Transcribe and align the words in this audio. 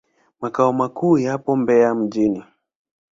Makao 0.41 0.73
makuu 0.73 1.17
yapo 1.17 1.55
Mbeya 1.55 1.95
mjini. 1.95 2.43